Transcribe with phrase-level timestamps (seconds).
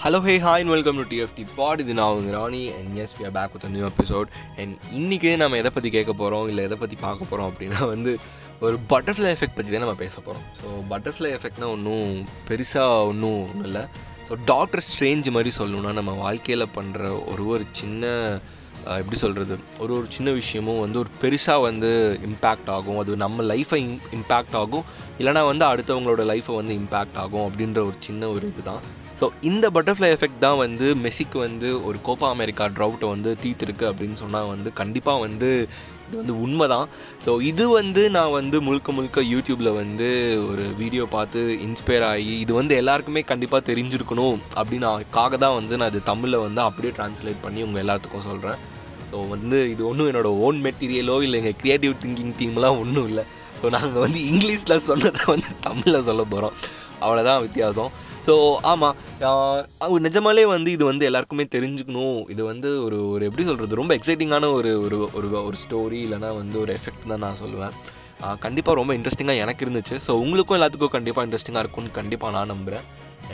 [0.00, 3.32] Hello hey hi welcome to TFT pod இது நான் உங்க Rani and yes we are
[3.36, 4.28] back with new episode
[4.60, 8.12] and இன்றைக்கி நம்ம எதை பற்றி கேட்க போகிறோம் இல்லை எதை பற்றி பார்க்க போகிறோம் அப்படின்னா வந்து
[8.66, 12.10] ஒரு பட்டர்ஃப்ளை எஃபெக்ட் பற்றி தான் நம்ம பேச போகிறோம் ஸோ பட்டர்ஃப்ளை எஃபெக்ட்னா ஒன்றும்
[12.50, 13.84] பெருசாக ஒன்றும் ஒன்றும் இல்லை.
[14.28, 18.12] ஸோ டாக்டர் ஸ்ட்ரேஞ்ச் மாதிரி சொல்லணும்னா நம்ம வாழ்க்கையில் பண்ணுற ஒரு ஒரு சின்ன
[18.98, 19.54] எப்படி சொல்கிறது
[19.84, 21.88] ஒரு ஒரு சின்ன விஷயமும் வந்து ஒரு பெருசாக வந்து
[22.28, 23.00] இம்பேக்ட் ஆகும்.
[23.04, 23.80] அது நம்ம லைஃப்பை
[24.18, 24.84] இம்பேக்ட் ஆகும்.
[25.20, 28.84] இல்லைனா வந்து அடுத்தவங்களோட லைஃப்பை வந்து இம்பேக்ட் ஆகும் அப்படின்ற ஒரு சின்ன ஒரு இதுதான்.
[29.20, 34.18] ஸோ இந்த பட்டர்ஃப்ளை எஃபெக்ட் தான் வந்து மெஸ்ஸிக்கு வந்து ஒரு கோப்பா அமெரிக்கா ட்ரவுட்டை வந்து தீர்த்துருக்கு அப்படின்னு
[34.22, 35.50] சொன்னால் வந்து கண்டிப்பாக வந்து
[36.08, 36.86] இது வந்து உண்மை தான்
[37.24, 40.08] ஸோ இது வந்து நான் வந்து முழுக்க முழுக்க யூடியூப்பில் வந்து
[40.50, 45.92] ஒரு வீடியோ பார்த்து இன்ஸ்பயர் ஆகி இது வந்து எல்லாருக்குமே கண்டிப்பாக தெரிஞ்சிருக்கணும் அப்படின்னு காக தான் வந்து நான்
[45.94, 48.60] இது தமிழில் வந்து அப்படியே ட்ரான்ஸ்லேட் பண்ணி உங்கள் எல்லாத்துக்கும் சொல்கிறேன்
[49.10, 53.24] ஸோ வந்து இது ஒன்றும் என்னோட ஓன் மெட்டீரியலோ இல்லை எங்கள் க்ரியேட்டிவ் திங்கிங் டீம்லாம் ஒன்றும் இல்லை.
[53.60, 56.56] ஸோ நாங்கள் வந்து இங்கிலீஷில் சொன்னதை வந்து தமிழில் சொல்ல போகிறோம்
[57.04, 57.90] அவ்வளோதான் வித்தியாசம்.
[58.26, 58.34] ஸோ
[58.70, 58.96] ஆமாம்
[60.06, 62.20] நிஜமாலே வந்து இது வந்து எல்லாருக்குமே தெரிஞ்சுக்கணும்.
[62.34, 66.58] இது வந்து ஒரு ஒரு எப்படி சொல்கிறது ரொம்ப எக்ஸைட்டிங்கான ஒரு ஒரு ஒரு ஒரு ஸ்டோரி இல்லைனா வந்து
[66.64, 67.74] ஒரு எஃபெக்ட் தான் நான் சொல்லுவேன்.
[68.44, 69.96] கண்டிப்பாக ரொம்ப இன்ட்ரெஸ்டிங்காக எனக்கு இருந்துச்சு.
[70.06, 72.86] ஸோ உங்களுக்கும் எல்லாத்துக்கும் கண்டிப்பாக இன்ட்ரெஸ்டிங்காக இருக்கும்னு கண்டிப்பாக நான் நம்புகிறேன்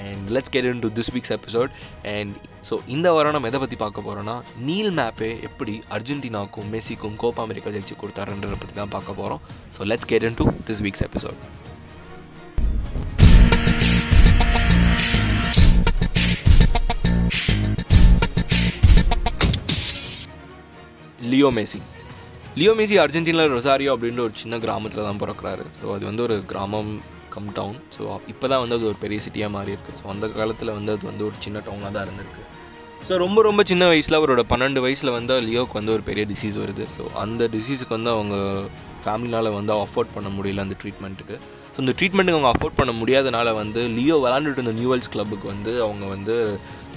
[0.03, 1.71] and let's get into this week's episode
[2.15, 2.35] and
[2.69, 4.37] so இந்த வாரம் நம்ம எதை பற்றி பார்க்க போகிறோன்னா
[4.69, 9.43] நீல் மேப்பே எப்படி அர்ஜென்டினாக்கும் மெஸ்ஸிக்கும் கோப்பா அமெரிக்கா ஜெயிச்சு கொடுத்தாருன்றதை பற்றி தான் பார்க்க போகிறோம்
[9.77, 11.39] so let's get into this week's episode
[21.31, 21.81] Leo Messi
[22.59, 25.65] Leo Messi அர்ஜென்டினாவில் Rosario அப்படின்ற ஒரு சின்ன கிராமத்தில் தான் பிறக்கிறாரு.
[25.79, 26.91] ஸோ அது வந்து ஒரு கிராமம்
[27.35, 27.79] கம் டவுன்.
[27.97, 31.07] ஸோ இப்போ தான் வந்து அது ஒரு பெரிய சிட்டியாக மாறி இருக்குது ஸோ அந்த காலத்தில் வந்து அது
[31.11, 32.43] வந்து ஒரு சின்ன டவுனாக தான் இருந்திருக்கு.
[33.07, 36.85] ஸோ ரொம்ப ரொம்ப சின்ன வயசில் அவரோட பன்னெண்டு வயசில் வந்து லியோக்கு வந்து ஒரு பெரிய டிசீஸ் வருது.
[36.97, 38.37] ஸோ அந்த டிசீஸுக்கு வந்து அவங்க
[39.05, 41.37] ஃபேமிலினால் வந்து அஃபோர்ட் பண்ண முடியல அந்த ட்ரீட்மெண்ட்டுக்கு
[41.75, 46.05] ஸோ இந்த ட்ரீட்மெண்ட்டுக்கு அவங்க அஃபோர்ட் பண்ண முடியாதனால வந்து லியோ விளாண்டுட்டு இருந்த நியூவல்ஸ் கிளப்புக்கு வந்து அவங்க
[46.15, 46.35] வந்து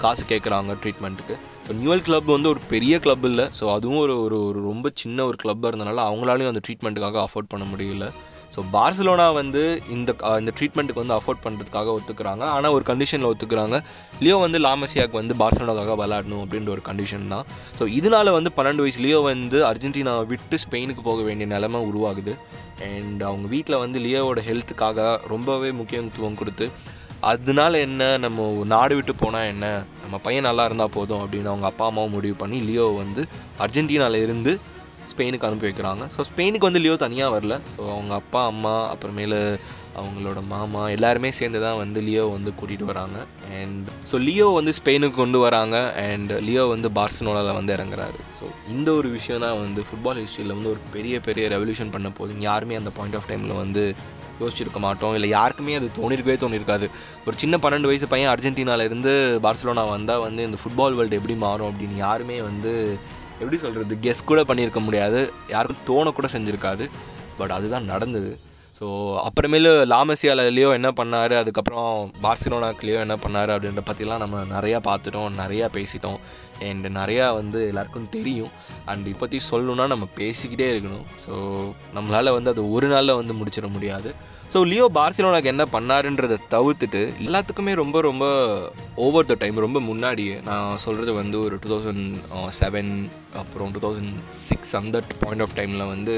[0.02, 1.36] காசு கேட்குறாங்க ட்ரீட்மெண்ட்டுக்கு
[1.74, 3.44] நியூவல் கிளப் வந்து ஒரு பெரிய கிளப் இல்லை.
[3.58, 7.64] ஸோ அதுவும் ஒரு ஒரு ஒரு ரொம்ப சின்ன ஒரு கிளப்பாக இருந்தனால அவங்களாலையும் அந்த ட்ரீட்மெண்ட்டுக்காக அஃபோர்ட் பண்ண
[7.72, 8.06] முடியல.
[8.54, 9.62] ஸோ பார்சலோனா வந்து
[9.94, 12.44] இந்த இந்த ட்ரீட்மெண்ட்டுக்கு வந்து அஃபோர்ட் பண்ணுறதுக்காக ஒத்துக்கிறாங்க.
[12.56, 13.78] ஆனால் ஒரு கண்டிஷனில் ஒத்துக்கிறாங்க.
[14.24, 17.46] லியோ வந்து லாமசியாக்கு வந்து பார்சலோனாக்காக விளையாடணும் அப்படின்ற ஒரு கண்டிஷன் தான்.
[17.78, 22.34] ஸோ இதனால் வந்து பன்னெண்டு வயசு லியோ வந்து அர்ஜென்டினாவை விட்டு ஸ்பெயினுக்கு போக வேண்டிய நிலைமை உருவாகுது.
[22.90, 26.68] அண்ட் அவங்க வீட்டில் வந்து லியோவோட ஹெல்த்துக்காக ரொம்பவே முக்கியத்துவம் கொடுத்து
[27.22, 28.18] அதனால என்ன?
[28.18, 29.84] நம்ம நாடு விட்டு போனால் என்ன?
[30.02, 33.24] நம்ம பையன் நல்லா இருந்தால் போதும் அப்படின்னு அவங்க அப்பா அம்மாவும் முடிவு பண்ணி லியோ வந்து
[33.58, 34.58] அர்ஜென்டினால இருந்து
[35.10, 36.04] ஸ்பெயினுக்கு அனுப்பி வைக்கிறாங்க.
[36.16, 37.60] ஸோ ஸ்பெயினுக்கு வந்து லியோ தனியாக வரல.
[37.74, 39.58] ஸோ அவங்க அப்பா அம்மா அப்புறமேலு
[40.00, 43.18] அவங்களோட மாமா எல்லாருமே சேர்ந்து தான் வந்து லியோ வந்து கூட்டிகிட்டு வராங்க.
[43.58, 45.76] அண்ட் ஸோ லியோ வந்து ஸ்பெயினுக்கு கொண்டு வராங்க.
[46.08, 48.18] அண்ட் லியோ வந்து பார்சனோலாவில் வந்து இறங்குறாரு.
[48.38, 52.40] ஸோ இந்த ஒரு விஷயம் தான் வந்து ஃபுட்பால் ஹிஸ்ட்ரியில் வந்து ஒரு பெரிய பெரிய ரெவல்யூஷன் பண்ண போது
[52.40, 53.94] யாருமே அந்த பாயிண்ட் ஆஃப் டைமில் வந்து
[54.40, 55.14] யோசிச்சிருக்க மாட்டோம்.
[55.14, 56.88] இல்லை யாருக்குமே அது தோணிருக்கவே தோணிருக்காது.
[57.26, 61.70] ஒரு சின்ன பன்னெண்டு வயசு பையன் அர்ஜென்டினால இருந்து பார்சலோனா வந்தால் வந்து இந்த ஃபுட்பால் வேர்ல்டு எப்படி மாறும்
[61.70, 62.98] அப்படின்னு யாருமே வந்து
[63.38, 65.32] எப்படி சொல்கிறது கெஸ் கூட பண்ணியிருக்க முடியாது.
[65.48, 66.90] யாருக்கும் தோணக்கூட செஞ்சுருக்காது.
[67.38, 68.38] பட் அதுதான் நடந்தது.
[68.78, 68.86] ஸோ
[69.26, 71.34] அப்புறமேலு லாமசியாலலையோ என்ன பண்ணார்?
[71.42, 71.92] அதுக்கப்புறம்
[72.24, 73.50] பார்சிலோனாக்குலேயோ என்ன பண்ணார்?
[73.54, 76.18] அப்படின்ற பற்றிலாம் நம்ம நிறையா பார்த்துட்டோம் நிறையா பேசிட்டோம்.
[76.66, 78.52] அண்ட் நிறையா வந்து எல்லாருக்கும் தெரியும்.
[78.90, 81.06] அண்ட் இப்போத்தி சொல்லணுன்னா நம்ம பேசிக்கிட்டே இருக்கணும்.
[81.24, 81.32] ஸோ
[81.96, 84.10] நம்மளால் வந்து அது ஒரு நாளில் வந்து முடிச்சிட முடியாது.
[84.54, 88.26] ஸோ லியோ பார்சிலோனாக்கு என்ன பண்ணாருன்றதை தவிர்த்துட்டு எல்லாத்துக்குமே ரொம்ப ரொம்ப
[89.06, 92.04] ஓவர் த டைம் ரொம்ப முன்னாடியே நான் சொல்கிறது வந்து ஒரு டூ தௌசண்ட்
[92.60, 92.92] செவன்
[93.42, 94.14] அப்புறம் டூ தௌசண்ட்
[94.46, 96.14] சிக்ஸ் அந்த பாயிண்ட் ஆஃப் டைமில் வந்து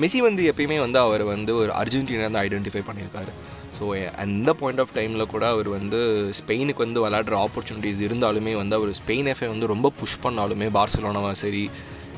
[0.00, 3.32] மெஸ்ஸி வந்து எப்பயுமே வந்து அவர் வந்து ஒரு அர்ஜென்டினா வந்து ஐடென்டிஃபை பண்ணியிருக்காரு
[3.78, 3.86] ஸோ
[4.16, 5.98] அந்த பாயிண்ட் ஆஃப் டைமில் கூட அவர் வந்து
[6.38, 11.62] ஸ்பெயினுக்கு வந்து விளாடுற ஆப்பர்ச்சுனிட்டிஸ் இருந்தாலுமே வந்து அவர் ஸ்பெயின் எஃப்ஐ வந்து ரொம்ப புஷ் பண்ணாலுமே பார்சலோனாவா சரி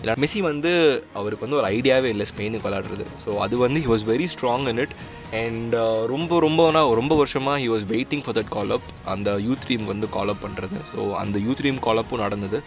[0.00, 0.72] இல்லை மெஸ்ஸி வந்து
[1.14, 4.78] அவருக்கு வந்து ஒரு ஐடியாவே இல்லை ஸ்பெயினுக்கு விளாடுறது ஸோ அது வந்து he was very strong in
[4.78, 4.94] it
[5.34, 5.74] and
[6.06, 10.08] ரொம்ப ரொம்பனா ரொம்ப வருஷமாக he was waiting for that call up அந்த யூத் டீமுக்கு வந்து
[10.08, 12.60] கால் அப் பண்ணுறது ஸோ அந்த யூத் டீம் கால் அப்பும் நடந்தது.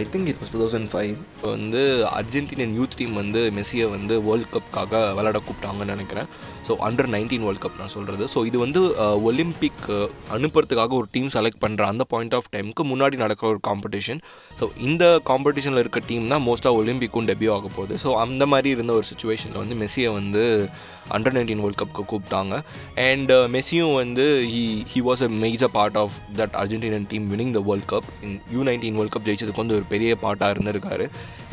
[0.00, 1.82] I think it was two thousand five இப்போ வந்து
[2.18, 6.28] அர்ஜென்டினியன் யூத் டீம் வந்து மெஸ்ஸியை வந்து வேர்ல்ட் கப்புக்காக விளையாட கூப்பிட்டாங்கன்னு நினைக்கிறேன்.
[6.66, 10.06] So under nineteen world cup நான் சொல்கிறது ஸோ இது வந்து uh, ஒலிம்பிக் uh,
[10.36, 14.20] அனுப்புறதுக்காக ஒரு டீம் செலக்ட் பண்ணுற அந்த பாயிண்ட் ஆஃப் டைமுக்கு முன்னாடி நடக்கிற ஒரு காம்படிஷன்
[14.58, 17.94] ஸோ இந்த காம்படிஷனில் இருக்க டீம் தான் மோஸ்ட்டாக ஒலிம்பிக்கும் டெபியூ ஆக போகுது.
[18.04, 20.44] ஸோ அந்த மாதிரி இருந்த ஒரு சுச்சுவேஷனில் வந்து மெஸ்ஸியை வந்து
[21.16, 22.54] அண்டர் நைன்டீன் வேர்ல்ட் கப்புக்கு கூப்பிட்டாங்க.
[23.08, 27.54] அண்ட் uh, மெஸ்ஸியும் வந்து he he was a major part of that Argentinian team winning
[27.58, 31.06] the world cup in U nineteen world cup ஜெயிச்சதுக்கு வந்து ஒரு பெரிய பாட்டாக இருந்திருக்காரு.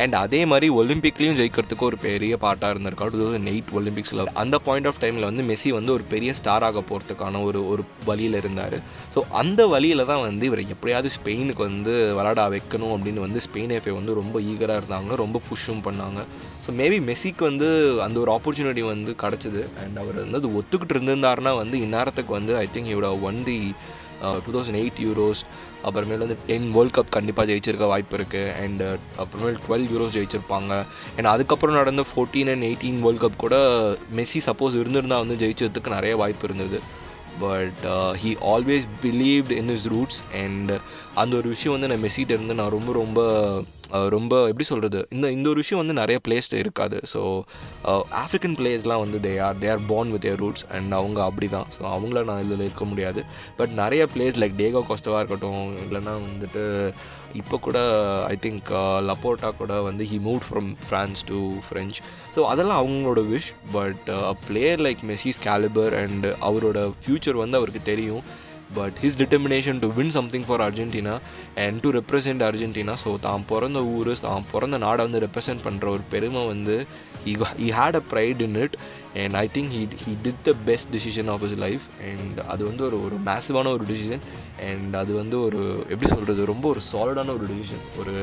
[0.03, 3.11] அண்ட் அதே மாதிரி ஒலிம்பிக்லேயும் ஜெயிக்கிறதுக்கு ஒரு பெரிய பார்ட்டாக இருந்திருக்காரு.
[3.13, 7.41] டூ தௌசண்ட் எயிட் ஒலிம்பிக்ஸில் அந்த பாயிண்ட் ஆஃப் டைமில் வந்து மெஸ்ஸி வந்து ஒரு பெரிய ஸ்டாராக போகிறதுக்கான
[7.47, 8.77] ஒரு ஒரு வழியில் இருந்தார்.
[9.15, 13.95] ஸோ அந்த வழியில் தான் வந்து இவர் எப்படியாவது ஸ்பெயினுக்கு வந்து விளாட வைக்கணும் அப்படின்னு வந்து ஸ்பெயின் எஃப்ஏ
[13.99, 16.21] வந்து ரொம்ப ஈகராக இருந்தாங்க ரொம்ப புஷ்ஷும் பண்ணாங்க.
[16.65, 17.69] ஸோ மேபி மெஸ்ஸிக்கு வந்து
[18.05, 19.63] அந்த ஒரு ஆப்பர்ச்சுனிட்டி வந்து கிடச்சிது.
[19.83, 23.59] அண்ட் அவர் வந்து அது ஒத்துக்கிட்டு இருந்திருந்தாருன்னா வந்து இந்நேரத்துக்கு வந்து I think he'd won the
[24.43, 25.41] two thousand eight Euros
[25.87, 30.71] அப்புறமேல வந்து டென் வேர்ல்ட் கப் கண்டிப்பாக ஜெயிச்சிருக்க வாய்ப்பு இருக்குது அண்ட் uh, அப்புறமேல் டுவெல் யூரோஸ் ஜெயிச்சிருப்பாங்க.
[31.17, 33.57] அண்ட் அதுக்கப்புறம் நடந்த fourteen and eighteen world cup கூட
[34.19, 36.79] மெஸ்ஸி சப்போஸ் இருந்திருந்தா வந்து ஜெயிச்சதுக்கு நிறைய வாய்ப்பு இருந்தது.
[37.39, 37.83] But
[38.21, 40.71] he always believed in his roots and
[41.21, 43.19] அந்த ஒரு விஷயம் வந்து நான் மெஸ்ஸிகிட்ட இருந்து நான் ரொம்ப ரொம்ப
[44.15, 46.97] ரொம்ப எப்படி சொல்கிறது இந்த இந்த ஒரு விஷயம் வந்து நிறைய பிளேஸ்டு இருக்காது.
[47.13, 47.21] ஸோ
[48.23, 51.67] ஆஃப்ரிக்கன் பிளேயர்ஸ்லாம் வந்து they are they are born with their roots and அவங்க அப்படி தான்
[51.75, 53.23] ஸோ அவங்கள நான் இதில் இருக்க முடியாது.
[53.59, 56.63] பட் நிறைய பிளேஸ் லைக் டேகோ கோஸ்டவாக இருக்கட்டும் இல்லைன்னா வந்துட்டு
[57.41, 57.77] இப்போ கூட
[58.33, 58.67] ஐ திங்க்
[59.09, 61.99] லப்போட்டா கூட வந்து he move from France to French
[62.35, 64.09] so அதெல்லாம் அவங்களோட wish but
[64.47, 68.23] player like Messi's calibre and அவரோட ஃப்யூச்சர் வந்து அவருக்கு தெரியும்.
[68.73, 71.15] But his determination to win something for Argentina
[71.57, 76.03] and to represent Argentina so தான் பிறந்த ஊர் தான் பிறந்த நாடை வந்து ரெப்ரசென்ட் பண்ணுற ஒரு
[76.09, 76.75] பெருமை வந்து
[77.25, 78.77] he had a pride in it
[79.17, 82.83] and I think he he did the best decision of his life and அது வந்து
[82.83, 84.23] ஒரு ஒரு மேசிவான ஒரு டிசிஷன்
[84.69, 88.15] அண்ட் அது வந்து ஒரு எப்படி சொல்கிறது ரொம்ப ஒரு சாலிடான ஒரு டிசிஷன் ஒரு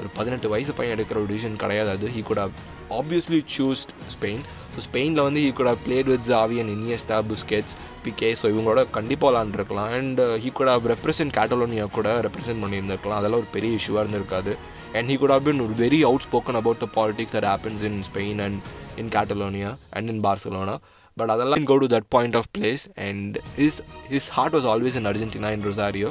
[0.00, 2.08] ஒரு பதினெட்டு வயசு பையன் எடுக்கிற ஒரு டிசிஷன் கிடையாது அது.
[2.08, 2.42] He could
[2.90, 4.42] obviously choosed Spain
[4.74, 7.74] so ஸ்பெயினில் வந்து he could have played with Xavi and Iniesta Busquets
[8.04, 13.18] Piqué so இவங்களோட கண்டிப்பாக விளாண்டுருக்கலாம் and he could have represent Catalonia கூட ரெப்ரசென்ட் பண்ணியிருந்திருக்கலாம்.
[13.20, 14.54] அதெல்லாம் ஒரு பெரிய இஷ்யூவாக இருந்திருக்காது.
[14.96, 18.60] And he could have been very outspoken about the politics that happens in Spain and
[19.02, 20.76] in Catalonia and in Barcelona
[21.16, 23.78] but அதெல்லாம் go to that point of place and his
[24.12, 26.10] his heart was always in Argentina in Rosario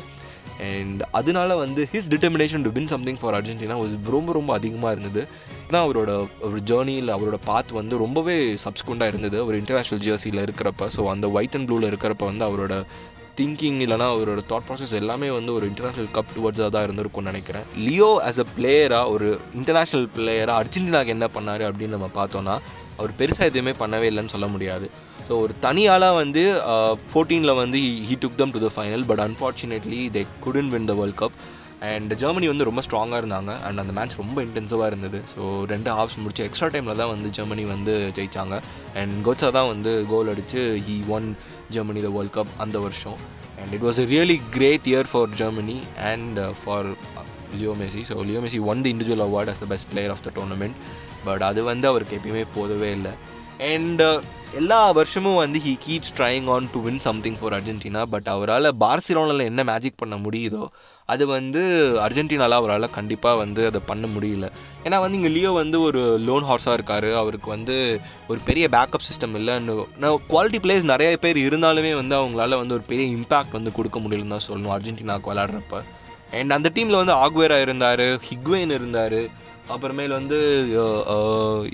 [0.67, 5.21] and அதனால வந்து his determination to win something for Argentina was ரொம்ப ரொம்ப அதிகமாக இருந்தது.
[5.67, 9.45] ஏன்னா அவரோட ஒரு ஜேர்னியில் அவரோட பாத் வந்து ரொம்பவே சப்ஸ்குண்டாக இருந்தது.
[9.45, 10.89] ஒரு இன்டர்நேஷ்னல் ஜேர்சியில் இருக்கிறப்ப.
[10.95, 12.75] ஸோ அந்த ஒயிட் அண்ட் ப்ளூவில் இருக்கிறப்ப வந்து அவரோட
[13.39, 17.65] திங்கிங் இல்லைனா அவரோட தாட் ப்ராசஸ் எல்லாமே வந்து ஒரு இன்டர்நேஷ்னல் கப் டுவர்ட்ஸாக தான் இருந்திருக்கும்னு நினைக்கிறேன்.
[17.85, 22.55] லியோ ஆஸ் அ பிளேயராக ஒரு இன்டர்நேஷ்னல் பிளேயராக அர்ஜென்டினாக்கு என்ன பண்ணார் அப்படின்னு நம்ம பார்த்தோன்னா
[22.97, 24.89] அவர் பெருசாக எதுவுமே பண்ணவே இல்லைன்னு சொல்ல முடியாது.
[25.27, 26.44] ஸோ ஒரு தனியாளாக வந்து
[26.74, 30.95] uh, ஃபோர்டீனில் வந்து he took them to the final but unfortunately they couldn't win the
[31.00, 31.38] world cup
[31.89, 33.51] and Germany வந்து ரொம்ப ஸ்ட்ராங்காக இருந்தாங்க.
[33.66, 35.19] அண்ட் அந்த மேட்ச் ரொம்ப இன்டென்சிவாக இருந்தது.
[35.33, 35.42] ஸோ
[35.74, 38.56] ரெண்டு ஹாஃப்ஸ் முடிச்சு எக்ஸ்ட்ரா டைமில் தான் வந்து ஜெர்மனி வந்து ஜெயிச்சாங்க.
[39.01, 41.27] அண்ட் கோச்சா தான் வந்து கோல் அடித்து he won
[41.75, 43.19] Germany the world cup அந்த வருஷம்.
[43.62, 45.77] And it was a really great year for Germany
[46.12, 46.89] and for
[47.60, 50.31] Leo Messi so Leo Messi won the individual award as the best player of the
[50.38, 50.75] tournament
[51.27, 53.13] but அது வந்து அவருக்கு எப்பயுமே போதவே இல்லை.
[53.74, 54.04] And
[54.57, 59.44] எல்லா வருஷமும் வந்து he keeps trying on to win something for Argentina but அவரால் பார்சிலோனாவில்
[59.50, 60.63] என்ன மேஜிக் பண்ண முடியுதோ
[61.06, 61.62] அது வந்து
[62.06, 64.48] அர்ஜென்டினாவில் அவரால் கண்டிப்பாக வந்து அதை பண்ண முடியல.
[64.84, 67.07] ஏன்னா வந்து இங்கே லியோ வந்து ஒரு லோன் ஹார்ஸாக இருக்கார்.
[67.22, 67.75] அவருக்கு வந்து
[68.28, 69.56] ஒரு பெரிய பேக்கப் சிஸ்டம் இல்லை.
[70.01, 74.36] நான் குவாலிட்டி பிளேயர்ஸ் நிறைய பேர் இருந்தாலுமே வந்து அவங்களால வந்து ஒரு பெரிய இம்பாக்ட் வந்து கொடுக்க முடியலன்னு
[74.36, 75.84] தான் சொல்லணும் அர்ஜென்டினாவுக்கு விளாட்றப்ப
[76.40, 79.19] அண்ட் அந்த டீமில் வந்து ஆக்வேரா இருந்தார் ஹிக்வேன் இருந்தார்.
[79.74, 80.39] அப்புறமேல் வந்து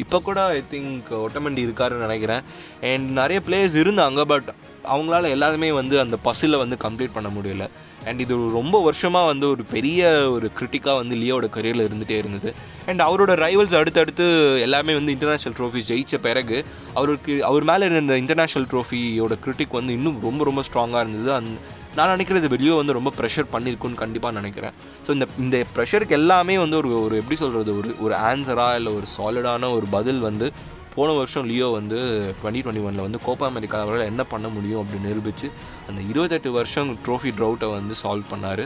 [0.03, 2.43] இப்போ கூட ஐ திங்க் ஒட்டமண்டி இருக்காருன்னு நினைக்கிறேன்.
[2.91, 4.49] அண்ட் நிறைய பிளேயர்ஸ் இருந்தாங்க பட்
[4.93, 7.65] அவங்களால எல்லாருமே வந்து அந்த பஸ்ஸில் வந்து கம்ப்ளீட் பண்ண முடியல.
[8.09, 10.01] அண்ட் இது ரொம்ப வருஷமாக வந்து ஒரு பெரிய
[10.33, 12.49] ஒரு கிரிட்டிக்காக வந்து லியோட கரியரில் இருந்துகிட்டே இருந்தது.
[12.89, 14.25] அண்ட் அவரோட ரைவல்ஸ் அடுத்தடுத்து
[14.65, 16.57] எல்லாமே வந்து இன்டர்நேஷ்னல் ட்ரோஃபி ஜெயித்த பிறகு
[16.99, 21.31] அவருக்கு அவர் மேலே இருந்த இந்த இன்டர்நேஷ்னல் ட்ரோஃபியோட கிரிட்டிக் வந்து இன்னும் ரொம்ப ரொம்ப ஸ்ட்ராங்காக இருந்தது.
[21.39, 21.49] அந்
[21.97, 24.73] நான் நினைக்கிறது வெளியே வந்து ரொம்ப ப்ரெஷர் பண்ணியிருக்குன்னு கண்டிப்பாக நினைக்கிறேன்.
[25.05, 29.09] ஸோ இந்த இந்த ப்ரெஷருக்கு எல்லாமே வந்து ஒரு ஒரு எப்படி சொல்கிறது ஒரு ஒரு ஆன்சராக இல்லை ஒரு
[29.17, 30.47] சாலிடான ஒரு பதில் வந்து
[30.95, 31.97] போன வருஷம் லியோ வந்து
[32.39, 35.47] டுவெண்ட்டி டுவெண்ட்டி ஒனில் வந்து கோப்பா அமெரிக்கா அவரால் என்ன பண்ண முடியும் அப்படின்னு நிரூபித்து
[35.87, 38.63] அந்த இருபத்தெட்டு வருஷம் ட்ரோஃபி ட்ரவுட்டை வந்து சால்வ் பண்ணார்.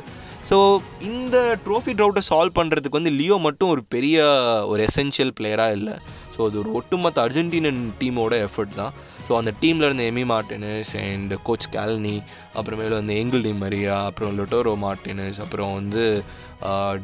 [0.50, 0.58] ஸோ
[1.10, 4.18] இந்த ட்ரோஃபி ட்ரவுட்டை சால்வ் பண்ணுறதுக்கு வந்து லியோ மட்டும் ஒரு பெரிய
[4.72, 5.96] ஒரு எசென்ஷியல் பிளேயராக இல்லை.
[6.40, 8.94] ஸோ அது ஒரு ஒட்டுமொத்த அர்ஜென்டினன் டீமோட எஃபர்ட் தான்.
[9.28, 12.14] ஸோ அந்த டீமில் இருந்த எமி மார்டினஸ் அண்ட் கோச் கேல்னி
[12.60, 16.04] அப்புறமேல வந்து எங்கிள் டி மரியா அப்புறம் லொட்டோரோ மார்டினஸ் அப்புறம் வந்து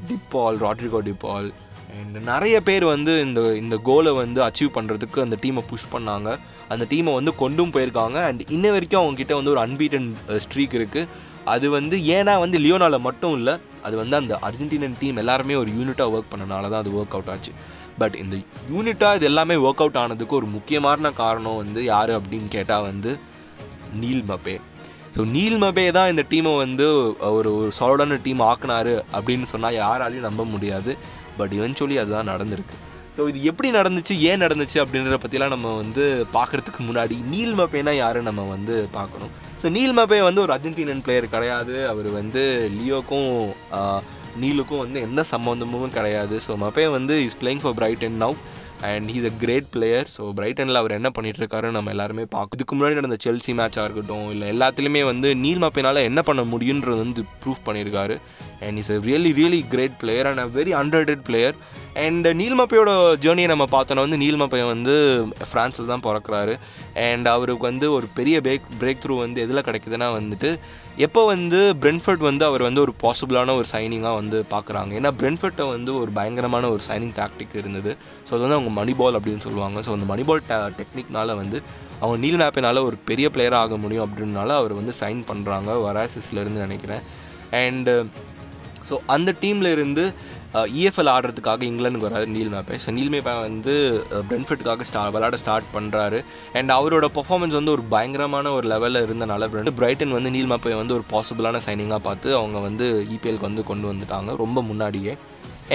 [0.09, 1.49] டிப்பால் ராட்ரிகோ டிப்பால்
[1.97, 6.29] அண்ட் நிறைய பேர் வந்து இந்த இந்த கோலை வந்து அச்சீவ் பண்ணுறதுக்கு அந்த டீமை புஷ் பண்ணாங்க.
[6.73, 8.17] அந்த டீமை வந்து கொண்டும் போயிருக்காங்க.
[8.29, 10.09] அண்ட் இன்ன வரைக்கும் அவங்ககிட்ட வந்து ஒரு அன்பீட்டன்
[10.45, 11.09] ஸ்ட்ரீக் இருக்குது
[11.53, 13.53] அது வந்து ஏன்னா வந்து லியோனால மட்டும் இல்லை
[13.87, 17.53] அது வந்து அந்த அர்ஜென்டினன் டீம் எல்லாருமே ஒரு யூனிட்டாக ஒர்க் பண்ணனால தான் அது ஒர்க் அவுட் ஆச்சு.
[17.99, 18.35] பட் இந்த
[18.71, 23.11] யூனிட்டாக இது எல்லாமே ஒர்க் அவுட் ஆனதுக்கு ஒரு முக்கியமான காரணம் வந்து யார் அப்படின்னு கேட்டால் வந்து
[24.01, 24.55] Neal Maupay.
[25.15, 26.87] So Neal Maupay தான் இந்த டீமை வந்து
[27.37, 30.93] ஒரு ஒரு சாலிடான டீம் ஆக்குனாரு அப்படின்னு சொன்னால் யாராலையும் நம்ப முடியாது.
[31.37, 32.75] பட் இவென்ச்சுவலி அதுதான் நடந்திருக்கு.
[33.15, 36.03] ஸோ இது எப்படி நடந்துச்சு ஏன் நடந்துச்சு அப்படின்றத பற்றிலாம் நம்ம வந்து
[36.35, 41.33] பார்க்குறதுக்கு முன்னாடி நீல் மபேனா யாரும் நம்ம வந்து பார்க்கணும் ஸோ நீல் மபே வந்து ஒரு அர்ஜென்டினன் பிளேயர்
[41.35, 41.75] கிடையாது.
[41.91, 42.43] அவர் வந்து
[42.79, 43.31] லியோக்கும்
[44.41, 46.37] நீலுக்கும் வந்து எந்த சம்மந்தமும் கிடையாது.
[46.47, 48.37] ஸோ மப்பே வந்து is playing for Brighton and now
[48.89, 52.75] and he's a great player so பிரைட்டனில் அவர் என்ன பண்ணிட்டு இருக்காரு நம்ம எல்லாருமே பார்க்கும் இதுக்கு
[52.75, 57.65] முன்னாடி நடந்த செல்சி மேட்சாக இருக்கட்டும் இல்லை எல்லாத்துலேயுமே வந்து நீல் மாப்பைனால் என்ன பண்ண முடியுன்றது வந்து ப்ரூவ்
[57.65, 58.17] பண்ணியிருக்காரு
[58.61, 61.55] and is a really really great player and a very underrated player
[61.93, 62.91] and நீல்மப்பையோட
[63.25, 64.95] ஜேர்னியை நம்ம பார்த்தோன்னா வந்து நீல் வந்து
[65.51, 66.55] ஃப்ரான்ஸில் தான் பிறக்கிறாரு.
[66.95, 70.59] அண்ட் அவருக்கு வந்து ஒரு பெரிய பிரேக் பிரேக் த்ரூ வந்து எதில் கிடைக்குதுன்னா வந்துட்டு
[70.97, 74.91] எப்போ வந்து பிரென்ஃபர்ட் வந்து அவர் வந்து ஒரு பாசிபிளான ஒரு சைனிங்காக வந்து பார்க்குறாங்க.
[74.99, 77.97] ஏன்னா பிரென்ஃபர்ட்டை வந்து ஒரு பயங்கரமான ஒரு சைனிங் டாக்டிக் இருந்தது.
[78.27, 79.79] ஸோ அது வந்து அவங்க மணிபால் அப்படின்னு சொல்லுவாங்க.
[79.79, 81.61] ஸோ அந்த மணிபால் டெ டெக்னிக்னால வந்து
[81.99, 87.03] அவங்க நீல் மேப்பினால் ஒரு பெரிய பிளேயராக ஆக முடியும் அப்படின்னால அவர் வந்து சைன் பண்ணுறாங்க வராசிஸ்லேருந்து நினைக்கிறேன்.
[87.51, 88.05] அண்டு
[88.89, 90.05] ஸோ அந்த டீமில் இருந்து
[90.81, 92.75] இஎஃப்எல் ஆடுறதுக்காக இங்கிலாந்துக்கு வராது நீல் மேப்பே.
[92.83, 93.73] ஸோ நீல் மேப்பை வந்து
[94.29, 96.19] பிரென்ஃபிட்டுக்காக ஸ்டா விளாட ஸ்டார்ட் பண்ணுறாரு
[96.59, 99.49] அண்ட் அவரோட பர்ஃபார்மன்ஸ் வந்து ஒரு பயங்கரமான ஒரு லெவலில் இருந்தனால
[99.79, 104.37] பிரைட்டன் வந்து நீல் மேப்பை வந்து ஒரு பாசிபிளான சைனிங்காக பார்த்து அவங்க வந்து இபிஎல்க்கு வந்து கொண்டு வந்துட்டாங்க
[104.43, 105.15] ரொம்ப முன்னாடியே.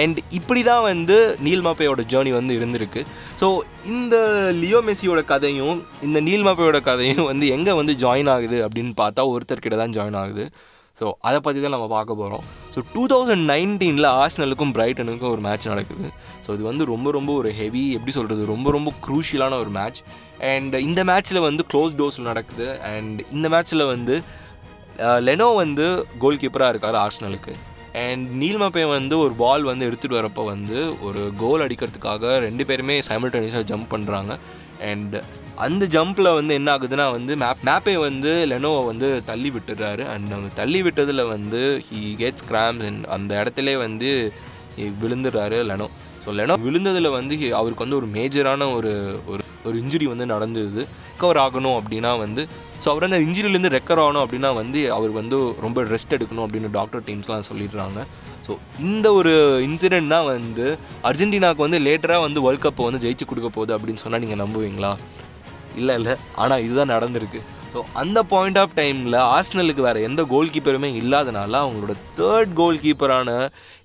[0.01, 1.15] அண்ட் இப்படி தான் வந்து
[1.45, 3.01] நீல் மாப்பையோட ஜேர்னி வந்து இருந்திருக்கு.
[3.39, 3.47] ஸோ
[3.93, 4.15] இந்த
[4.63, 9.77] லியோ மெஸ்ஸியோட கதையும் இந்த நீல் மாப்பையோட கதையும் வந்து எங்கே வந்து ஜாயின் ஆகுது அப்படின்னு பார்த்தா ஒருத்தர்கிட்ட
[9.81, 10.45] தான் ஜாயின் ஆகுது.
[11.01, 12.43] ஸோ அதை பற்றி தான் நம்ம பார்க்க போகிறோம்
[12.73, 16.07] ஸோ டூ தௌசண்ட் நைன்டீனில் ஆர்ஸ்னலுக்கும் பிரைட்டனுக்கும் ஒரு மேட்ச் நடக்குது.
[16.45, 20.01] ஸோ இது வந்து ரொம்ப ரொம்ப ஒரு ஹெவி எப்படி சொல்கிறது ரொம்ப ரொம்ப க்ரூஷியலான ஒரு மேட்ச்
[20.51, 22.67] அண்ட் இந்த மேட்ச்சில் வந்து க்ளோஸ் டோஸில் நடக்குது.
[22.93, 24.15] அண்ட் இந்த மேட்ச்சில் வந்து
[25.27, 25.85] லெனோ வந்து
[26.23, 27.53] கோல் கீப்பராக இருக்கார் ஆர்ஸ்னலுக்கு
[28.01, 30.77] அண்ட் நீல்மப்பை வந்து ஒரு பால் வந்து எடுத்துகிட்டு வரப்போ வந்து
[31.07, 34.33] ஒரு கோல் அடிக்கிறதுக்காக ரெண்டு பேருமே சைமல்டேனியஸாக ஜம்ப் பண்ணுறாங்க
[34.91, 35.15] அண்ட்
[35.65, 40.49] அந்த ஜம்பில் வந்து என்ன ஆகுதுன்னா வந்து மேப் மேப்பை வந்து லெனோவை வந்து தள்ளி விட்டுறாரு அண்ட் அவங்க
[40.61, 44.09] தள்ளி விட்டதில் வந்து ஹி கெட்ஸ் கிராம்ஸ் அந்த இடத்துல வந்து
[45.03, 45.87] விழுந்துடுறாரு லெனோ
[46.23, 48.91] ஸோ லெனோ விழுந்ததில் வந்து அவருக்கு வந்து ஒரு மேஜரான ஒரு
[49.31, 50.81] ஒரு ஒரு இன்ஜுரி வந்து நடந்தது.
[51.13, 52.41] ரெக்கவர் ஆகணும் அப்படின்னா வந்து
[52.83, 57.03] ஸோ அவர் அந்த இன்ஜுரியிலேருந்து ரெக்கவர் ஆகணும் அப்படின்னா வந்து அவர் வந்து ரொம்ப ரெஸ்ட் எடுக்கணும் அப்படின்னு டாக்டர்
[57.07, 57.99] டீம்ஸ்லாம் சொல்லிடுறாங்க.
[58.45, 58.51] ஸோ
[58.87, 59.33] இந்த ஒரு
[59.67, 60.65] இன்சிடென்ட் தான் வந்து
[61.09, 64.93] அர்ஜென்டினாவுக்கு வந்து லேட்டராக வந்து வேர்ல்ட் கப்பை வந்து ஜெயிச்சு கொடுக்க போகுது அப்படின்னு சொன்னால் நீங்கள் நம்புவீங்களா?
[65.79, 66.15] இல்லை இல்லை.
[66.43, 67.41] ஆனால் இதுதான் நடந்திருக்கு.
[67.73, 73.35] ஸோ அந்த பாயிண்ட் ஆஃப் டைமில் ஆர்ஸ்னலுக்கு வேறு எந்த கோல் கீப்பருமே இல்லாதனால அவங்களோட தேர்ட் கோல் கீப்பரான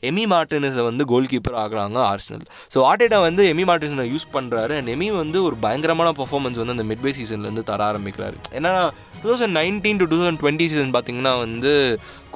[0.09, 2.43] எமி மார்டினஸை வந்து கோல் கீப்பர் ஆகுறாங்க ஆர்ஸ்னல்
[2.75, 6.87] ஸோ ஆர்டேட்டா வந்து எமி மார்டினஸை யூஸ் பண்ணுறாரு அண்ட் எமி வந்து ஒரு பயங்கரமான பர்ஃபார்மன்ஸ் வந்து அந்த
[6.91, 8.37] மிட்வே சீசன்லேருந்து தர ஆரம்பிக்கிறாரு.
[8.59, 8.73] ஏன்னா
[9.21, 11.73] two thousand nineteen to two thousand twenty season பார்த்தீங்கன்னா வந்து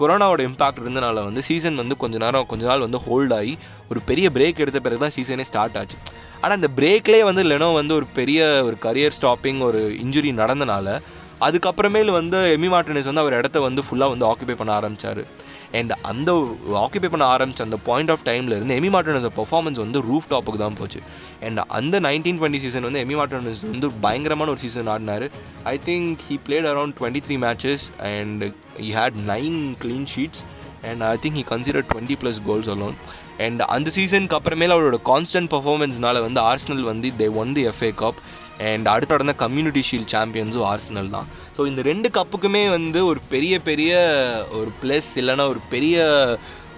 [0.01, 3.55] கொரோனாவோட இம்பாக்ட் இருந்தனால வந்து சீசன் வந்து கொஞ்ச நேரம் கொஞ்ச நாள் வந்து ஹோல்ட் ஆகி
[3.93, 5.99] ஒரு பெரிய பிரேக் எடுத்த பிறகு தான் சீசனே ஸ்டார்ட் ஆச்சு.
[6.43, 10.89] ஆனால் அந்த பிரேக்லேயே வந்து லெனோ வந்து ஒரு பெரிய ஒரு கரியர் ஸ்டாப்பிங் ஒரு இன்ஜுரி நடந்தனால
[11.47, 15.23] அதுக்கப்புறமேல் வந்து எமி மார்டினஸ் வந்து அவர் இடத்த வந்து ஃபுல்லாக வந்து ஆக்குபை பண்ண ஆரம்பித்தார்
[15.79, 16.31] அண்ட் அந்த
[16.85, 20.79] ஆக்குபை பண்ண ஆரம்பித்த அந்த பாயிண்ட் ஆஃப் டைமில் இருந்து எமி மார்டினஸ் பர்ஃபார்மன்ஸ் வந்து ரூஃப் டாப்புக்கு தான்
[20.81, 21.01] போச்சு.
[21.47, 25.27] அண்ட் அந்த நைன்டீன் டுவெண்ட்டி சீசன் வந்து எமி மார்டினஸ் வந்து பயங்கரமான ஒரு சீசன் ஆடினார்.
[25.73, 28.45] I think he played around twenty three matches and
[28.83, 30.43] he had nine clean sheets
[30.91, 32.97] and I think he consider twenty plus goals alone
[33.45, 38.21] and அந்த சீசனுக்கு அப்புறமேல அவரோட கான்ஸ்டன்ட் பர்ஃபார்மன்ஸ்னால வந்து ஆர்ஸ்னல் வந்து they won the FA cup
[38.71, 41.29] and அடுத்த நடந்த community shield சாம்பியன்ஸும் ஆர்ஸ்னல் தான்.
[41.57, 43.93] ஸோ இந்த ரெண்டு கப்புக்குமே வந்து ஒரு பெரிய பெரிய
[44.59, 46.05] ஒரு ப்ளஸ் இல்லைன்னா ஒரு பெரிய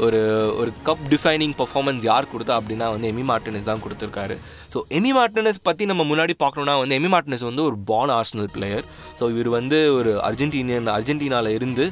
[0.05, 0.21] ஒரு
[0.61, 4.37] ஒரு கப் டிஃபைனிங் பர்ஃபார்மன்ஸ் யார் கொடுத்தா அப்படின்னா வந்து எமி மார்டினஸ் தான் கொடுத்துருக்காரு.
[4.73, 8.87] ஸோ எமி மார்டினஸ் பற்றி நம்ம முன்னாடி பார்க்கணுன்னா வந்து எமி மார்டினஸ் வந்து ஒரு பான் ஆர்ஸ்னல் பிளேயர்
[9.19, 11.87] ஸோ இவர் வந்து ஒரு அர்ஜென்டினியன் அர்ஜென்டினாவில் இருந்து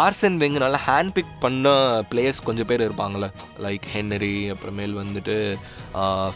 [0.00, 1.68] ஆர்சன் வெங்கனால ஹேண்ட் பிக் பண்ண
[2.10, 5.36] பிளேயர்ஸ் கொஞ்சம் பேர் இருப்பாங்களே லைக் ஹென்னரி அப்புறமேல் வந்துட்டு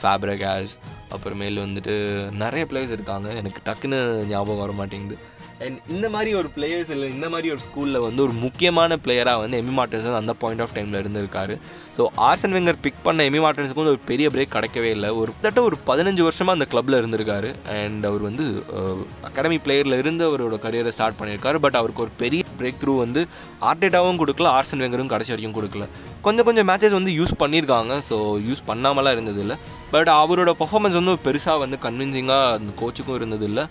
[0.02, 0.72] ஃபேப்ரகாஸ்
[1.14, 1.94] அப்புறமேல் வந்துட்டு
[2.42, 3.28] நிறைய பிளேயர்ஸ் இருக்காங்க.
[3.32, 5.18] எனக்கு டக்குன்னு ஞாபகம் வர மாட்டேங்குது.
[5.64, 9.56] அண்ட் இந்த மாதிரி ஒரு பிளேயர்ஸ் இல்லை இந்த மாதிரி ஒரு ஸ்கூலில் வந்து ஒரு முக்கியமான பிளேயராக வந்து
[9.62, 11.54] எமி மார்டன்ஸ் அந்த பாயிண்ட் ஆஃப் டைமில் இருந்திருக்காரு.
[11.96, 15.08] ஸோ ஆர்சன் வெங்கர் பிக் பண்ண எமி மார்டன்ஸுக்கு வந்து ஒரு பெரிய பிரேக் கிடைக்கவே இல்லை.
[15.20, 17.50] ஒரு கிட்டத்தட்ட ஒரு பதினஞ்சு வருஷமாக அந்த கிளப்பில் இருந்திருக்காரு.
[17.78, 18.46] அண்ட் அவர் வந்து
[19.28, 21.60] அகாடமி பிளேயரில் இருந்து அவரோட கரியரை ஸ்டார்ட் பண்ணியிருக்காரு.
[21.66, 23.22] பட் அவருக்கு ஒரு பெரிய பிரேக் த்ரூ வந்து
[23.70, 25.86] ஆர்டேட்டாவும் கொடுக்கல ஆர்சன் வெங்கரும் கடைசி வரைக்கும் கொடுக்கல.
[26.28, 27.92] கொஞ்சம் கொஞ்சம் மேட்சஸ் வந்து யூஸ் பண்ணியிருக்காங்க.
[28.08, 28.16] ஸோ
[28.48, 29.58] யூஸ் பண்ணாமலாம் இருந்ததில்லை.
[29.94, 33.64] பட் அவரோட பர்ஃபார்மன்ஸ் வந்து பெருசாக வந்து கன்வின்சிங்காக அந்த கோச்சுக்கும் இருந்ததில்லை.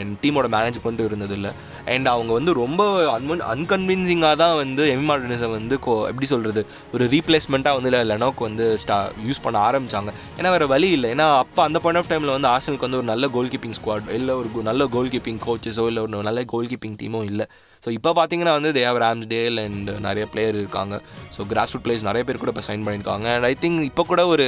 [0.00, 1.52] அண்ட் டீமோட மேனேஜ் கொண்டும் இருந்தது இருந்ததில்லை.
[1.92, 2.82] அண்ட் அவங்க வந்து ரொம்ப
[3.14, 6.62] அன்மன் அன்கன்வின்சிங்காக தான் வந்து எமி மார்டினஸை வந்து கோ எப்படி சொல்கிறது
[6.94, 11.08] ஒரு ரீப்ளேஸ்மெண்ட்டாக வந்து லெனோக்கு வந்து ஸ்டா யூஸ் பண்ண ஆரம்பித்தாங்க ஏன்னா வேறு வழி இல்லை.
[11.14, 14.36] ஏன்னா அப்போ அந்த பாயிண்ட் ஆஃப் டைமில் வந்து ஆர்சனுக்கு வந்து ஒரு நல்ல கோல் கீப்பிங் ஸ்குவாட் இல்லை
[14.42, 17.46] ஒரு நல்ல கோல் கீப்பிங் கோச்சஸோ இல்லை ஒரு நல்ல கோல் கீப்பிங் டீமோ இல்லை.
[17.84, 20.94] ஸோ இப்போ பார்த்தீங்கன்னா வந்து they have Ramsdale and நிறைய பிளேயர் இருக்காங்க.
[21.36, 23.28] ஸோ கிராஸ் ரூட் பிளேயர்ஸ் நிறைய பேர் கூட இப்போ சைன் பண்ணியிருக்காங்க.
[23.36, 24.46] அண்ட் ஐ திங்க் இப்போ கூட ஒரு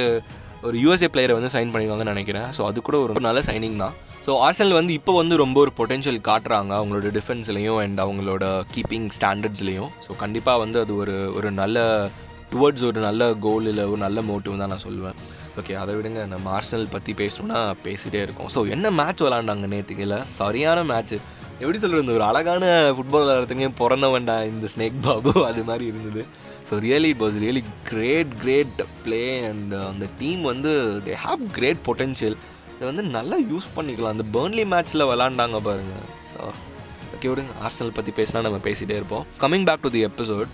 [0.67, 2.47] ஒரு யூஎஸ்ஏ பிளேயரை வந்து சைன் பண்ணிடுவாங்கன்னு நினைக்கிறேன்.
[2.57, 3.95] ஸோ அது கூட ஒரு நல்ல சைனிங் தான்.
[4.25, 8.45] ஸோ ஆர்சனல் வந்து இப்போ வந்து ரொம்ப ஒரு பொட்டென்ஷியல் காட்டுறாங்க அவங்களோட டிஃபென்ஸ்லையும் அண்ட் அவங்களோட
[8.75, 11.77] கீப்பிங் ஸ்டாண்டர்ட்ஸ்லையும் ஸோ கண்டிப்பாக வந்து அது ஒரு ஒரு நல்ல
[12.53, 15.17] டுவர்ட்ஸ் ஒரு நல்ல கோல் இல்லை ஒரு நல்ல மோட்டிவ் தான் நான் சொல்லுவேன்
[15.59, 16.21] ஓகே அதை விடுங்க.
[16.33, 18.49] நம்ம ஆர்சனல் பற்றி பேசணும்னா பேசிகிட்டே இருக்கோம்.
[18.55, 21.17] ஸோ என்ன மேட்ச் விளாண்டாங்க நேற்றுக்கில் சரியான மேட்ச்சு
[21.61, 22.63] எப்படி சொல்கிறது ஒரு அழகான
[22.95, 25.31] ஃபுட்பால் விளையாடுறதுக்கே பிறந்தவன்டா இந்த ஸ்னேக் பாபு.
[25.49, 26.23] அது மாதிரி இருந்தது.
[26.67, 30.71] So really it was really great great play and அந்த டீம் வந்து
[31.07, 32.37] தே ஹாவ் கிரேட் பொட்டென்ஷியல்
[32.75, 34.13] இதை வந்து நல்லா யூஸ் பண்ணிக்கலாம்.
[34.15, 36.39] அந்த பேர்ன்லி மேட்ச்சில் விளாண்டாங்க பாருங்கள் ஸோ
[37.15, 37.53] ஓகே விடுங்க.
[37.65, 39.25] ஆர்சனல் பற்றி பேசினா நம்ம பேசிகிட்டே இருப்போம்.
[39.43, 40.49] Coming back to the episode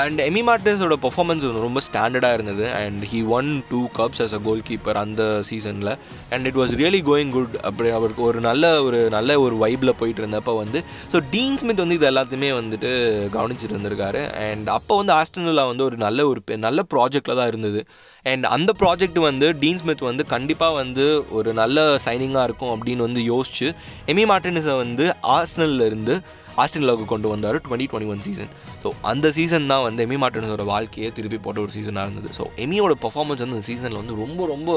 [0.00, 2.64] and Emi மார்டினஸோட performance ரொம்ப ஸ்டாண்டர்டாக இருந்தது.
[2.80, 5.92] And he won two cups as a goal keeper அந்த சீசனில்
[6.32, 10.22] and it was really going good அப்படி அவருக்கு ஒரு நல்ல ஒரு நல்ல ஒரு வைப்பில் போயிட்டு
[10.22, 10.80] இருந்தப்போ வந்து
[11.12, 12.90] ஸோ டீன் ஸ்மித் வந்து இது எல்லாத்தையுமே வந்துட்டு
[13.36, 14.22] கவனிச்சிட்டு இருந்திருக்காரு.
[14.48, 17.82] அண்ட் அப்போ வந்து ஆஸ்டனில் வந்து ஒரு நல்ல ஒரு நல்ல ப்ராஜெக்டில் தான் இருந்தது.
[18.32, 21.04] அண்ட் அந்த ப்ராஜெக்ட் வந்து டீன் ஸ்மித் வந்து கண்டிப்பாக வந்து
[21.38, 23.68] ஒரு நல்ல சைனிங்காக இருக்கும் அப்படின்னு வந்து யோசிச்சு
[24.12, 25.04] எமி மார்டினஸை வந்து
[25.36, 26.16] ஆஸ்டனில் இருந்து
[26.62, 28.50] ஆஸ்டின்லாவுக்கு கொண்டு வந்தார் twenty twenty one season
[28.82, 32.30] so அந்த சீசன் தான் வந்து எமி மார்டினஸோட வாழ்க்கையை திருப்பி போட்ட ஒரு சீசனாக இருந்தது.
[32.38, 34.70] ஸோ எமியோட பர்ஃபார்மன்ஸ் வந்து அந்த சீசனில் வந்து ரொம்ப ரொம்ப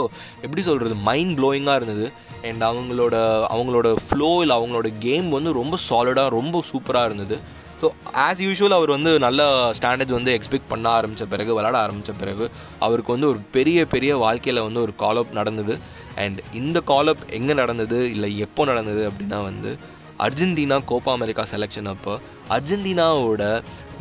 [0.45, 2.07] எப்படி சொல்கிறது மைண்ட் ப்ளோயிங்காக இருந்தது.
[2.49, 3.15] அண்ட் அவங்களோட
[3.55, 7.37] அவங்களோட ஃப்ளோ இல்லை அவங்களோட கேம் வந்து ரொம்ப சாலிடாக ரொம்ப சூப்பராக இருந்தது.
[7.81, 7.89] ஸோ
[8.25, 9.41] ஆஸ் யூஷுவல் அவர் வந்து நல்ல
[9.77, 12.45] ஸ்டாண்டர்ட்ஸ் வந்து எக்ஸ்பெக்ட் பண்ண ஆரம்பித்த பிறகு விளாட ஆரம்பித்த பிறகு
[12.79, 15.75] அவருக்கு வந்து ஒரு பெரிய பெரிய வாழ்க்கையில் வந்து ஒரு காலப் நடந்தது.
[16.15, 19.71] அண்ட் இந்த காலப் எங்கே நடந்தது இல்லை எப்போ நடந்தது அப்படின்னா வந்து
[20.25, 22.13] அர்ஜென்டினா கோப்பா அமெரிக்கா செலெக்ஷன் அப்போ
[22.49, 23.43] அர்ஜென்டினாவோட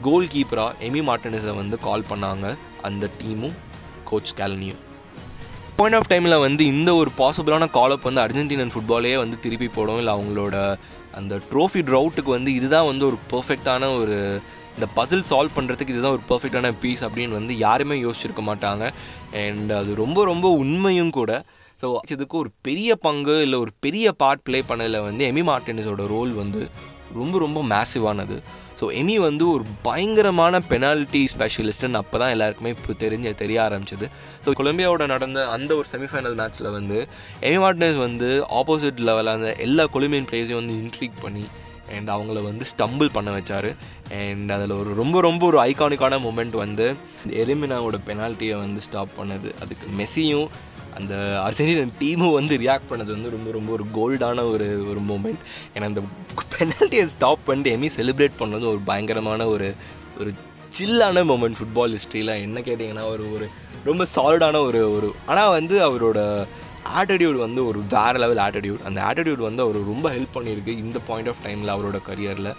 [0.03, 2.47] கோல் கீப்பராக எமி மார்டினஸை வந்து கால் பண்ணாங்க
[2.83, 3.57] அந்த டீமும்
[4.11, 4.83] கோச் கேலனியும்
[5.77, 9.99] பாயிண்ட் ஆஃப் டைமில் வந்து இந்த ஒரு பாசிபிளான காலப் வந்து அர்ஜென்டினன் ஃபுட்பாலே வந்து திருப்பி போடும்.
[10.01, 10.57] இல்லை அவங்களோட
[11.19, 14.17] அந்த ட்ரோஃபி ட்ரவுட்டுக்கு வந்து இதுதான் வந்து ஒரு பர்ஃபெக்டான ஒரு
[14.77, 18.85] இந்த பசில் சால்வ் பண்ணுறதுக்கு இதுதான் ஒரு பர்ஃபெக்டான பீஸ் அப்படின்னு வந்து யாருமே யோசிச்சிருக்க மாட்டாங்க.
[19.45, 21.33] அண்ட் அது ரொம்ப ரொம்ப உண்மையும் கூட
[21.83, 26.33] ஸோ இதுக்கு ஒரு பெரிய பங்கு இல்லை ஒரு பெரிய பார்ட் ப்ளே பண்ணதில் வந்து எமி மார்டினஸோட ரோல்
[26.43, 26.63] வந்து
[27.19, 28.37] ரொம்ப ரொம்ப மேசிவானது
[28.79, 34.07] ஸோ எமி வந்து ஒரு பயங்கரமான பெனால்ட்டி ஸ்பெஷலிஸ்ட்டுன்னு அப்போ தான் எல்லாருக்குமே இப்போ தெரிஞ்ச தெரிய ஆரம்பிச்சது.
[34.45, 36.99] ஸோ கொலம்பியாவோட நடந்த அந்த ஒரு செமிஃபைனல் மேட்ச்சில் வந்து
[37.49, 38.29] எமி மார்டினஸ் வந்து
[38.61, 41.45] ஆப்போசிட் லெவலில் அந்த எல்லா கொலம்பியன் பிளேயர்ஸையும் வந்து இன்ட்ரீக் பண்ணி
[41.97, 43.69] அண்ட் அவங்கள வந்து ஸ்டம்பிள் பண்ண வச்சார்.
[44.21, 46.87] அண்ட் அதில் ஒரு ரொம்ப ரொம்ப ஒரு ஐகானிக்கான மூமெண்ட் வந்து
[47.43, 49.51] எரிமினாவோட பெனால்ட்டியை வந்து ஸ்டாப் பண்ணது.
[49.63, 50.49] அதுக்கு மெஸ்ஸியும்
[50.99, 51.14] அந்த
[51.45, 55.43] அர்ஜென்டினன் டீமும் வந்து ரியாக்ட் பண்ணது வந்து ரொம்ப ரொம்ப ஒரு கோல்டான ஒரு ஒரு மூமெண்ட்
[55.75, 56.02] ஏன்னா அந்த
[56.52, 59.69] பெனால்ட்டியை ஸ்டாப் பண்ணிட்டு எமி செலிப்ரேட் பண்ணது ஒரு பயங்கரமான ஒரு
[60.21, 60.31] ஒரு
[60.73, 63.47] சில்லான மூமெண்ட் ஃபுட்பால் ஹிஸ்ட்ரியில் என்ன கேட்டிங்கன்னா ஒரு ஒரு
[63.85, 66.21] ரொம்ப சாலிடான ஒரு ஒரு ஆனால் வந்து அவரோட
[66.95, 71.28] ஆட்டிடியூட் வந்து ஒரு வேறு லெவல் ஆட்டிடியூட் அந்த ஆட்டிடியூட் வந்து அவர் ரொம்ப ஹெல்ப் பண்ணியிருக்கு இந்த பாயிண்ட்
[71.28, 72.50] ஆஃப் டைமில் அவரோட கரியரில்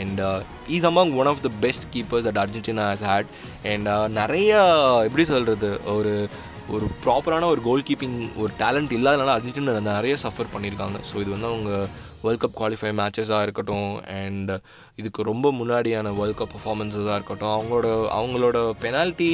[0.00, 0.20] and
[0.68, 3.30] is among one of the best keepers at Argentina has had
[3.64, 4.50] and நிறைய
[5.04, 6.14] எப்படி சொல்கிறது ஒரு
[6.74, 10.98] ஒரு ப்ராப்பரான ஒரு கோல் கீப்பிங் ஒரு டேலண்ட் இல்லாதனால அர்ஜென்டினா நிறைய சஃபர் பண்ணியிருக்காங்க.
[11.10, 11.70] ஸோ இது வந்து அவங்க
[12.22, 13.90] வேர்ல்ட் கப் குவாலிஃபை மேட்சஸாக இருக்கட்டும்
[14.20, 14.50] அண்ட்
[15.00, 17.88] இதுக்கு ரொம்ப முன்னாடியான வேர்ல்ட் கப் பர்ஃபார்மன்ஸஸாக இருக்கட்டும் அவங்களோட
[18.18, 19.30] அவங்களோட பெனால்ட்டி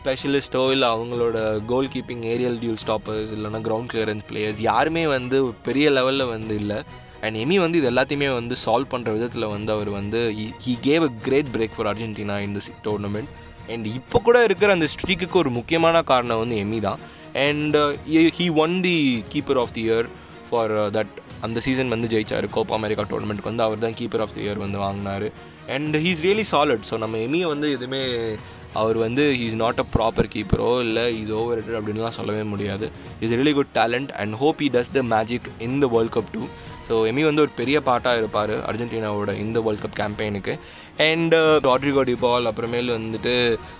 [0.00, 5.90] ஸ்பெஷலிஸ்ட்டோ இல்லை அவங்களோட goal keeping aerial duel stoppers இல்லைனா கிரவுண்ட் கிளியரன்ஸ் பிளேயர்ஸ் யாருமே வந்து பெரிய
[5.90, 6.78] லெவலில் வந்து இல்லை.
[7.26, 10.20] அண்ட் எமி வந்து இது எல்லாத்தையுமே வந்து சால்வ் பண்ணுற விதத்தில் வந்து அவர் வந்து
[10.64, 13.30] he gave a great break for Argentina இந்த டோர்னமெண்ட்
[13.72, 17.00] அண்ட் இப்போ கூட இருக்கிற அந்த ஸ்ட்ரீக்குக்கு ஒரு முக்கியமான காரணம் வந்து எம்மி தான்.
[17.46, 17.76] And
[18.38, 18.96] he won the
[19.34, 20.08] keeper of the year
[20.48, 21.14] for that
[21.46, 22.46] அந்த சீசன் வந்து ஜெயிச்சார்.
[22.56, 25.26] கோப்பா அமெரிக்கா டோர்னமெண்ட்க்கு வந்து அவர் தான் கீப்பர் ஆஃப் தி இயர் வந்து வாங்கினார்.
[25.76, 28.02] And he's really solid so நம்ம எமியை வந்து எதுவுமே
[28.80, 32.86] அவர் வந்து ஹீஸ் நாட் அ ப்ராப்பர் கீப்பரோ இல்லை இஸ் ஓவர் ரேட்டட் அப்படின்லாம் சொல்லவே முடியாது.
[33.24, 36.42] Is really good talent and hope he does the magic in the world cup too
[36.86, 40.54] so Emi வந்து ஒரு பெரிய பாட்டாக இருப்பார் அர்ஜென்டினாவோட இந்த வேர்ல்ட் கப் கேம்பெயினுக்கு
[41.02, 43.32] அண்ட் ராட்ரிகோ டிபால் அப்புறமேல் வந்துட்டு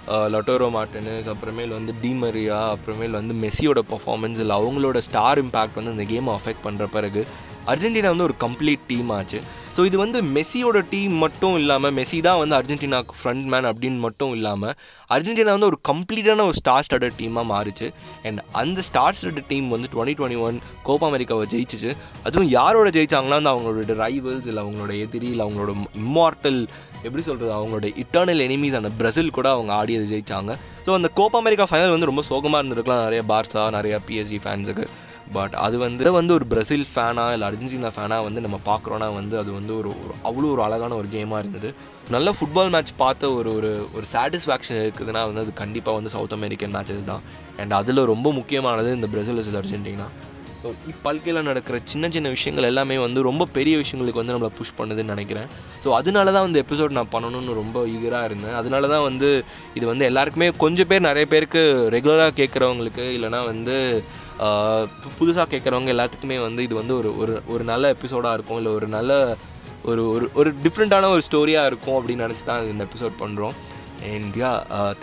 [0.09, 5.95] uh, லட்டோரோ மார்டினஸ் அப்புறமேல் வந்து டிமரியா அப்புறமேல் வந்து மெஸ்ஸியோட பர்ஃபார்மன்ஸ் இல்லை அவங்களோட ஸ்டார் இம்பேக்ட் வந்து
[5.97, 7.23] இந்த கேமை அஃபெக்ட் பண்ணுற பிறகு
[7.73, 9.39] அர்ஜென்டினா வந்து ஒரு கம்ப்ளீட் டீம் ஆச்சு.
[9.77, 14.33] ஸோ இது வந்து மெஸ்ஸியோட டீம் மட்டும் இல்லாமல் மெஸ்ஸி தான் வந்து அர்ஜென்டினாவுக்கு ஃப்ரண்ட் மேன் அப்படின்னு மட்டும்
[14.37, 14.75] இல்லாமல்
[15.15, 17.87] அர்ஜென்டினா வந்து ஒரு கம்ப்ளீட்டான ஒரு ஸ்டார் ஸ்டடட் டீமாக மாறிச்சு.
[18.29, 21.91] அண்ட் அந்த ஸ்டார் ஸ்டடட் டீம் வந்து டுவெண்ட்டி டுவெண்ட்டி ஒன் கோப்பா அமெரிக்காவை ஜெயிச்சிச்சு.
[22.27, 25.73] அதுவும் யாரோட ஜெயிச்சாங்கன்னா வந்து அவங்களோட ரைவல்ஸ் இல்லை அவங்களோட எதிரி இல்லை அவங்களோட
[26.03, 26.61] இம்மார்டல்
[27.07, 30.53] எப்படி சொல்கிறது அவங்களோட இட்டர்னல் எனிமீஸ் அந்த பிரசில் கூட அவங்க ஆடியது ஜெயிச்சாங்க.
[30.87, 33.03] ஸோ அந்த கோப்பா அமெரிக்கா ஃபைனல் வந்து ரொம்ப சோகமாக இருந்திருக்கலாம்.
[33.09, 34.87] நிறைய பார்சா நிறைய பிஎஸ்ஜி ஃபேன்ஸுக்கு
[35.37, 39.51] பட் அது வந்து வந்து ஒரு பிரசில் ஃபேனாக இல்லை அர்ஜென்டினா ஃபேனாக வந்து நம்ம பார்க்குறோன்னா வந்து அது
[39.59, 41.71] வந்து ஒரு ஒரு அவ்வளோ ஒரு அழகான ஒரு கேமாக இருந்தது.
[42.15, 46.75] நல்ல ஃபுட்பால் மேட்ச் பார்த்த ஒரு ஒரு ஒரு சாட்டிஸ்ஃபேக்ஷன் இருக்குதுன்னா வந்து அது கண்டிப்பாக வந்து சவுத் அமெரிக்கன்
[46.77, 47.25] மேட்சஸ் தான்.
[47.63, 50.09] அண்ட் அதில் ரொம்ப முக்கியமானது இந்த பிரசில் வர்சஸ் அர்ஜென்டினா
[50.63, 55.15] ஸோ இப்பல்கையில் நடக்கிற சின்ன சின்ன விஷயங்கள் எல்லாமே வந்து ரொம்ப பெரிய விஷயங்களுக்கு வந்து நம்மளை புஷ் பண்ணுதுன்னு
[55.15, 55.49] நினைக்கிறேன்.
[55.85, 58.55] ஸோ அதனால தான் வந்து எபிசோட் நான் பண்ணணும்னு ரொம்ப ஈகராக இருந்தேன்.
[58.61, 59.45] அதனால தான் வந்து
[59.79, 61.63] இது வந்து எல்லாருக்குமே கொஞ்சம் பேர் நிறைய பேருக்கு
[61.97, 63.77] ரெகுலராக கேட்குறவங்களுக்கு இல்லைனா வந்து
[65.19, 68.57] புதுசாக கேட்குறவங்க எல்லாத்துக்குமே வந்து இது வந்து ஒரு ஒரு ஒரு நல்ல எபிசோடாக இருக்கும்.
[68.57, 69.37] இல்லை ஒரு நல்ல
[69.85, 73.55] ஒரு ஒரு ஒரு டிஃப்ரெண்ட்டான ஒரு ஸ்டோரியாக இருக்கும் அப்படின்னு நினச்சி தான் இந்த எபிசோட் பண்ணுறோம்
[74.13, 74.51] and yeah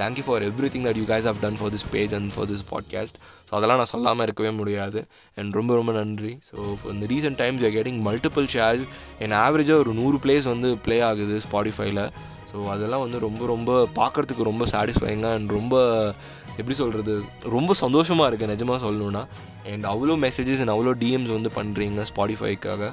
[0.01, 3.17] thank you for everything that you guys have done for this page and for this podcast
[3.47, 4.99] so அதெல்லாம் நான் சொல்லாமல் இருக்கவே முடியாது.
[5.37, 6.37] அண்ட் ரொம்ப ரொம்ப நன்றி.
[6.49, 6.57] ஸோ
[6.91, 8.85] இந்த recent times are getting multiple shares
[9.19, 12.03] என் ஆவரேஜாக ஒரு நூறு பிளேஸ் வந்து ப்ளே ஆகுது ஸ்பாடிஃபைல
[12.51, 15.75] ஸோ அதெல்லாம் வந்து ரொம்ப ரொம்ப பார்க்குறதுக்கு ரொம்ப சாட்டிஸ்ஃபைங்காக அண்ட் ரொம்ப
[16.57, 17.13] எப்படி சொல்கிறது
[17.49, 19.23] ரொம்ப சந்தோஷமாக இருக்குது நிஜமாக சொல்லணுன்னா
[19.71, 22.91] அண்ட் அவ்வளோ மெசேஜஸ் அண்ட் அவ்வளோ டிஎம்ஸ் வந்து பண்ணுறீங்க ஸ்பாடிஃபைக்காக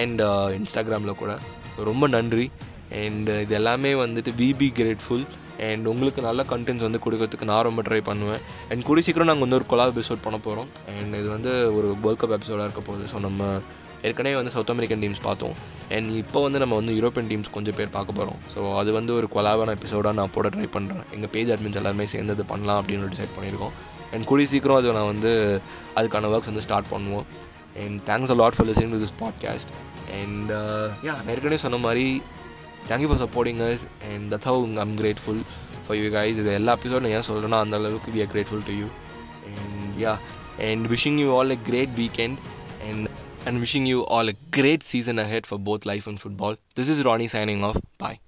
[0.00, 0.22] அண்ட்
[0.58, 1.32] இன்ஸ்டாகிராமில் uh, கூட.
[1.74, 2.46] ஸோ ரொம்ப நன்றி.
[3.02, 5.24] அண்ட் uh, இது எல்லாமே வந்துட்டு வி பி கிரேட்ஃபுல்
[5.68, 8.42] அண்ட் உங்களுக்கு நல்ல கண்டென்ட்ஸ் வந்து கொடுக்கறதுக்கு நான் ரொம்ப ட்ரை பண்ணுவேன்.
[8.70, 12.22] அண்ட் கூடி சீக்கிரம் நாங்கள் வந்து ஒரு கொலா எபிசோட் பண்ண போகிறோம் அண்ட் இது வந்து ஒரு வேர்ல்ட்
[12.22, 13.06] கப் எபிசோடாக இருக்க போகுது.
[13.12, 13.60] ஸோ நம்ம
[14.08, 15.54] ஏற்கனவே வந்து சவுத் அமெரிக்கன் டீம்ஸ் பார்த்தோம்.
[15.96, 19.26] அண்ட் இப்போ வந்து நம்ம வந்து யூரோப்பியன் டீம்ஸ் கொஞ்சம் பேர் பார்க்க போகிறோம் ஸோ அது வந்து ஒரு
[19.34, 23.34] கொலாபான எபிசோடாக நான் போட ட்ரை பண்ணுறேன் எங்கள் பேஜ் அட்மின்ஸ் எல்லாருமே சேர்ந்து அது பண்ணலாம் அப்படின்னு டிசைட்
[23.36, 23.74] பண்ணியிருக்கோம்.
[24.12, 25.32] அண்ட் கூடி சீக்கிரம் அது நான் வந்து
[25.98, 27.26] அதுக்கான ஒர்க்ஸ் வந்து ஸ்டார்ட் பண்ணுவோம்.
[27.82, 29.72] And thanks a lot for listening to this podcast
[30.20, 30.50] and
[31.06, 32.06] yeah ஏற்கனவே சொன்ன மாதிரி
[32.88, 35.42] thank you for supporting us and that's how I'm grateful
[35.86, 38.88] for you guys இது எல்லா எபிசோடும் ஏன் சொல்கிறேன்னா அந்த அளவுக்கு we are grateful to you
[39.52, 40.14] and yeah
[40.70, 42.38] and wishing you all a great weekend
[42.88, 43.10] and
[43.46, 46.56] and wishing you all a great season ahead for both life and football.
[46.74, 47.76] This is Ronnie signing off.
[47.98, 48.18] Bye.